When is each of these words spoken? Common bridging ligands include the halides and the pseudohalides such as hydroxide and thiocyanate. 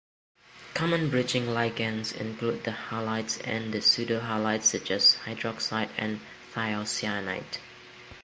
Common 0.73 1.11
bridging 1.11 1.43
ligands 1.45 2.11
include 2.11 2.63
the 2.63 2.71
halides 2.89 3.39
and 3.47 3.71
the 3.71 3.77
pseudohalides 3.81 4.63
such 4.63 4.89
as 4.89 5.17
hydroxide 5.27 5.91
and 5.95 6.19
thiocyanate. 6.55 7.59